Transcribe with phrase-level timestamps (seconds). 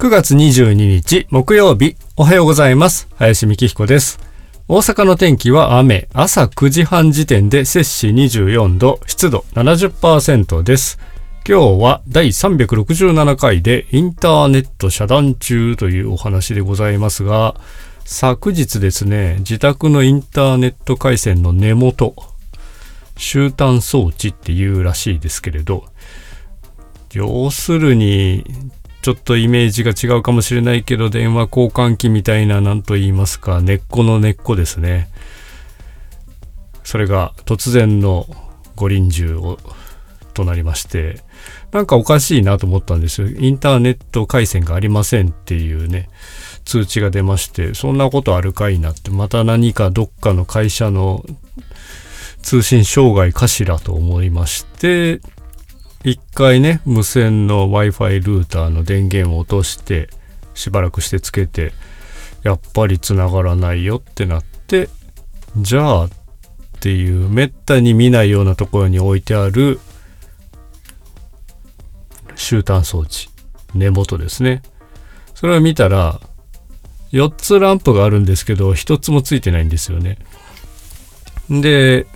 [0.00, 1.94] 9月22日木曜日。
[2.16, 3.06] おはようございます。
[3.16, 4.18] 林美希彦です。
[4.66, 6.08] 大阪の天気は雨。
[6.14, 9.00] 朝9時半時点で摂氏24度。
[9.04, 10.98] 湿度70%です。
[11.46, 17.54] 今日は第367回でインターネット遮断中というお話でございますが
[18.06, 22.14] 昨日ですね自宅のインターネット回線の根元
[23.16, 25.84] 終端装置っていうらしいですけれど
[27.12, 28.44] 要するに
[29.02, 35.08] ちょっとイメージが違うかもしれないけど電話交換機みたいな何と言いますか根っこの根っこですね。
[36.84, 38.26] それが突然の
[38.76, 39.58] 五輪銃を
[40.34, 41.20] となりまして
[41.72, 43.28] なんかおかしいなと思ったんですよ。
[43.28, 46.08] インターネット回線がありませんっていうね
[46.64, 49.10] 通知が出ましてそんなことあるかいなって。
[49.10, 51.24] また何かどっかの会社の
[52.42, 55.20] 通信障害かしらと思いまして
[56.02, 60.08] 一回ね無線の Wi-Fi ルーターの電源を落として
[60.54, 61.72] しばらくしてつけて
[62.42, 64.88] やっぱり繋がらないよってなって
[65.56, 66.10] じゃあっ
[66.80, 69.78] ていうめったに見ないようなところに置いてある
[72.34, 73.28] 終端装置
[73.74, 74.62] 根元ですね。
[75.34, 76.20] それを見たら
[77.12, 80.18] 4つランプがあるんですけど1つもついてないんですよね。
[81.50, 82.06] で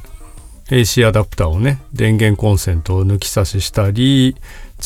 [0.71, 4.37] AC アダプターをね電源コンセントを抜き差ししたり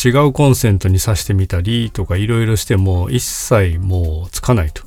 [0.05, 4.83] 違うコンセントに挿してみたりとかいろいろしても一切もうつかないと。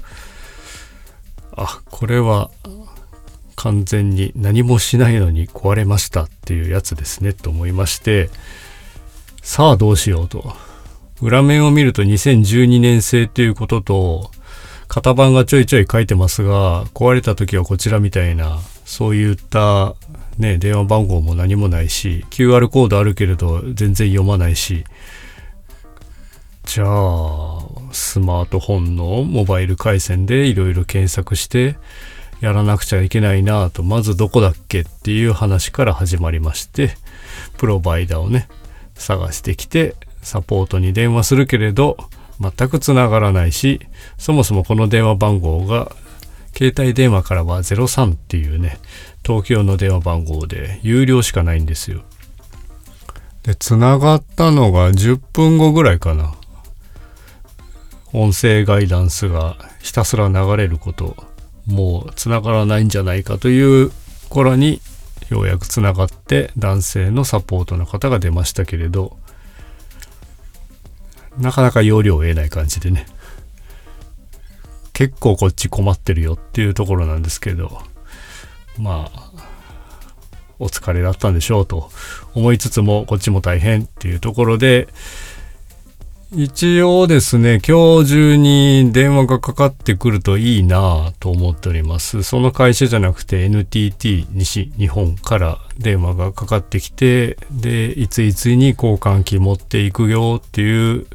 [1.54, 2.50] あこれは
[3.56, 8.30] 完全に何もしないのに壊れましたっていうやつですねと思いまして。
[9.42, 10.56] さあどうしようと。
[11.22, 14.32] 裏面を見ると2012年製ということと
[14.88, 19.96] 型番がちょいちょい書いてますが壊れた時はこちらみたいなそういった
[20.38, 24.84] ね、電話番号も何もないし QR コードあるけれど全然読まないし。
[26.64, 26.88] じゃあ
[27.92, 31.76] スマートフォンのモバイル回線でいろいろ検索して
[32.40, 33.84] やらなくちゃいけないなと。
[33.84, 36.96] まずどこだっけっていう話から始まりまして
[37.58, 38.48] プロバイダーをね
[38.96, 41.98] 探してきてサポートに電話するけれど
[42.40, 43.82] 全くつながらないし
[44.18, 45.92] そもそもこの電話番号が
[46.56, 48.78] 携帯電話からは03っていうね
[49.26, 52.04] 東京の電話番号で有料しかないんですよ。
[53.44, 56.36] で繋がったのが10分後ぐらいかな。
[58.14, 61.16] 音声ガイダンスがひたすら流れること
[61.66, 63.92] もう繋がらないんじゃないかという
[64.30, 64.82] 頃に
[65.30, 69.18] ようやく繋がって男性のサポートの方が出ましたけれど
[71.38, 73.06] なかなか容量を得ない感じでね。
[75.02, 77.82] 結構こっち困ってるよっていうところなんですけど
[78.78, 79.32] まあ
[80.60, 81.90] お疲れだったんでしょうと
[82.36, 84.90] 思いつつもこっちも大変っていうところで
[86.36, 92.22] 一応ですね今日中に電話がかかってくるといいなと思っております。
[92.22, 101.08] その会社じゃなくて NTT 西日本から電話がかかってきてでいついつに交換機持っていくよっていう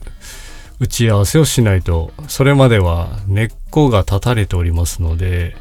[0.78, 5.56] 打ち合わせをしないとそれまでは根っこが立たれておりますので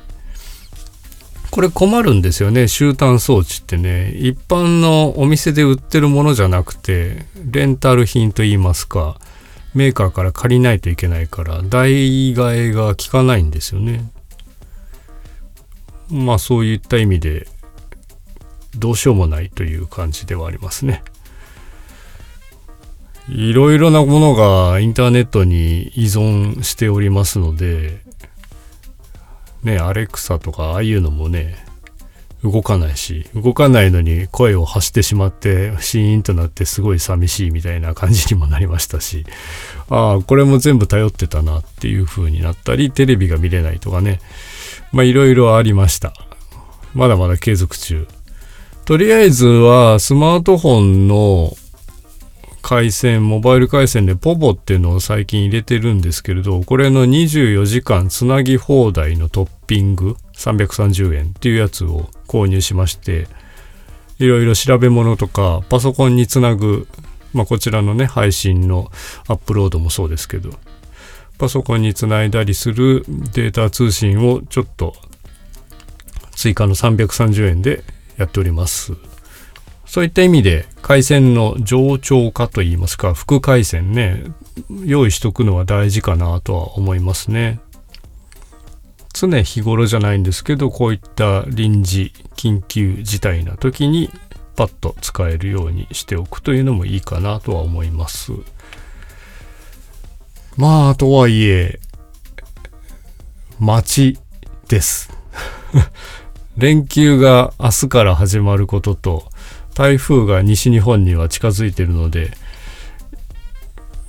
[1.55, 2.67] これ困るんですよね。
[2.67, 4.11] 終端装置ってね。
[4.11, 9.17] 一般のお店で売ってるものじゃなくてレンタル品といいますか
[9.73, 14.11] メーカーから借りないといけないから代替えが効かないんですよね。
[16.09, 17.47] まあそういった意味で
[18.77, 21.03] どうしようもないという感じではありますね。
[23.29, 28.05] いろいろなものがインターネットに依存しておりますので
[29.65, 31.65] ね、アレクサとかああいうのもね、
[32.43, 39.25] 動かないし、動かないのに声を発してしまって、シーンとなってすごい寂しいみたいな感じにもなりましたし、
[39.89, 44.19] ああ、これも全部頼ってたなっていう風になったり、テレビが見れないとかね、
[44.91, 46.13] まあいろいろありました。
[46.93, 48.07] まだまだ継続中。
[48.85, 51.57] とりあえずはスマートフォンの
[52.67, 63.28] 回線、モバイル回線でポボっていうのを最近入れてるんですけれど、これの24時間つなぎ放題のトッピング330円っていうやつを購入しまして、
[64.17, 66.87] いろいろ調べ物とかパソコンにつなぐ、
[67.34, 68.91] まあこちらのね、配信の
[69.28, 70.49] アップロードもそうですけど、
[71.37, 74.95] パソコンにつないだりするデータ通信をちょっと
[76.31, 77.84] 追加の330円で
[78.17, 78.93] やっております。
[79.85, 84.23] そういった意味で回線の冗長化といいますか副回線ね
[84.84, 87.59] 用意しとくのは大事かなとは思いますね。
[89.14, 94.09] 常日頃じゃないんですけどこういった臨時緊急事態な時に
[94.55, 98.34] パッと使えるようにしておくというのもいいかなとは思います。
[100.58, 101.79] まあ、とはいえ、
[103.59, 104.20] 待ち
[104.70, 105.11] です。
[106.58, 109.29] 連休が明日から始まることと、
[109.75, 112.31] 台風が西日本には近づいているので、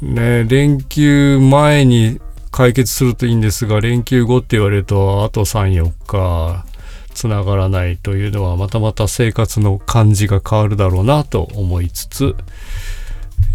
[0.01, 2.21] ね、連休前に
[2.51, 6.65] 解決するといいんですが、連休後って言われると、あと3、4日、
[7.13, 12.37] つながらないというのは、またまた生活の感じが変わるだろうなと思いつつ、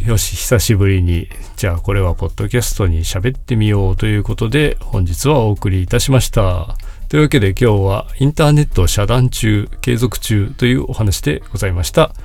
[0.05, 6.75] よし、久しぶりに、じゃあこれはポッドキャストに喋ってみようということで、本日はお送りいたしました。
[7.11, 12.15] というわけで今日はインターネット遮断中、継続中というお話でございました。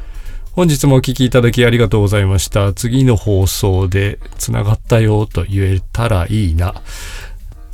[0.52, 2.72] 本日もお聞きいただきありがとうございました。
[2.72, 6.72] 次の放送でつながったよと言えたらいいな。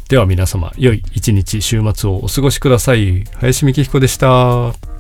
[0.09, 3.25] では皆様、良い一日週末をお過ごしください。
[3.35, 4.92] 林美希彦でした。